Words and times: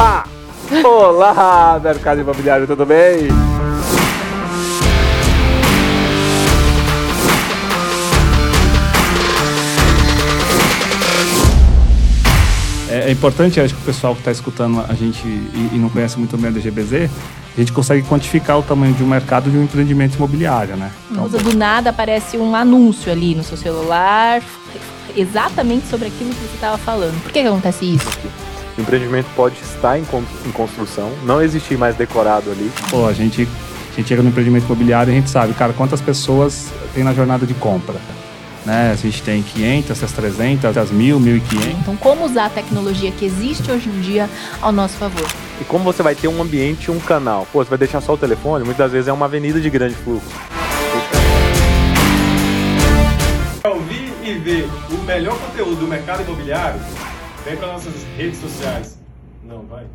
Ha! 0.00 0.24
Olá, 0.84 1.80
mercado 1.82 2.20
imobiliário, 2.20 2.68
tudo 2.68 2.86
bem? 2.86 3.26
É, 12.88 13.08
é 13.08 13.10
importante, 13.10 13.60
acho 13.60 13.74
que 13.74 13.80
o 13.80 13.84
pessoal 13.84 14.14
que 14.14 14.20
está 14.20 14.30
escutando 14.30 14.84
a 14.88 14.94
gente 14.94 15.26
e, 15.26 15.70
e, 15.72 15.78
não 15.78 15.88
conhece 15.88 16.16
muito 16.16 16.38
bem 16.38 16.50
a 16.50 16.52
DGBZ, 16.52 17.10
a 17.56 17.60
gente 17.60 17.72
consegue 17.72 18.06
quantificar 18.06 18.56
o 18.56 18.62
tamanho 18.62 18.94
de 18.94 19.02
um 19.02 19.08
mercado 19.08 19.50
de 19.50 19.56
um 19.56 19.64
empreendimento 19.64 20.14
imobiliário, 20.14 20.76
né? 20.76 20.92
Então, 21.10 21.28
do 21.28 21.56
nada 21.56 21.90
aparece 21.90 22.38
um 22.38 22.54
anúncio 22.54 23.10
ali 23.10 23.34
no 23.34 23.42
seu 23.42 23.56
celular, 23.56 24.40
exatamente 25.16 25.88
sobre 25.88 26.06
aquilo 26.06 26.30
que 26.30 26.36
você 26.36 26.54
estava 26.54 26.78
falando. 26.78 27.20
Por 27.20 27.32
que, 27.32 27.42
que 27.42 27.48
acontece 27.48 27.96
isso? 27.96 28.47
O 28.78 28.80
empreendimento 28.80 29.26
pode 29.34 29.56
estar 29.60 29.98
em, 29.98 30.04
em 30.46 30.52
construção, 30.52 31.10
não 31.24 31.42
existir 31.42 31.76
mais 31.76 31.96
decorado 31.96 32.48
ali. 32.48 32.70
Pô, 32.88 33.08
a 33.08 33.12
gente, 33.12 33.48
a 33.92 33.96
gente 33.96 34.06
chega 34.06 34.22
no 34.22 34.28
empreendimento 34.28 34.66
imobiliário 34.66 35.10
e 35.10 35.16
a 35.16 35.18
gente 35.18 35.28
sabe, 35.28 35.52
cara, 35.54 35.72
quantas 35.72 36.00
pessoas 36.00 36.68
tem 36.94 37.02
na 37.02 37.12
jornada 37.12 37.44
de 37.44 37.54
compra. 37.54 37.96
Né? 38.64 38.92
A 38.92 38.94
gente 38.94 39.20
tem 39.20 39.42
500, 39.42 40.04
as 40.04 40.12
300, 40.12 40.76
as 40.76 40.90
1000, 40.92 41.18
1500. 41.18 41.66
Então, 41.80 41.96
como 41.96 42.24
usar 42.24 42.46
a 42.46 42.50
tecnologia 42.50 43.10
que 43.10 43.24
existe 43.24 43.68
hoje 43.68 43.88
em 43.88 44.00
dia 44.00 44.30
ao 44.62 44.70
nosso 44.70 44.96
favor? 44.96 45.26
E 45.60 45.64
como 45.64 45.82
você 45.82 46.00
vai 46.00 46.14
ter 46.14 46.28
um 46.28 46.40
ambiente, 46.40 46.88
um 46.88 47.00
canal? 47.00 47.48
Pô, 47.52 47.64
você 47.64 47.70
vai 47.70 47.78
deixar 47.78 48.00
só 48.00 48.14
o 48.14 48.16
telefone? 48.16 48.64
Muitas 48.64 48.92
vezes 48.92 49.08
é 49.08 49.12
uma 49.12 49.26
avenida 49.26 49.60
de 49.60 49.68
grande 49.68 49.96
fluxo. 49.96 50.28
Para 53.60 53.72
ouvir 53.72 54.12
e 54.22 54.34
ver 54.34 54.68
o 54.88 55.02
melhor 55.04 55.36
conteúdo 55.36 55.80
do 55.80 55.88
mercado 55.88 56.22
imobiliário, 56.22 56.80
Vem 57.48 57.56
para 57.56 57.68
nossas 57.68 57.94
redes 58.18 58.38
sociais. 58.40 58.98
Não, 59.42 59.62
vai. 59.62 59.86